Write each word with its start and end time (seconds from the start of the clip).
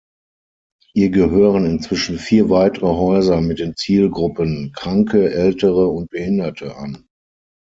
Ihr 0.95 1.11
gehören 1.11 1.67
inzwischen 1.67 2.17
vier 2.17 2.49
weitere 2.49 2.87
Häuser 2.87 3.39
mit 3.39 3.59
den 3.59 3.75
Zielgruppen 3.75 4.71
Kranke, 4.75 5.31
Ältere 5.31 5.89
und 5.89 6.09
Behinderte 6.09 6.75
an. 6.75 7.05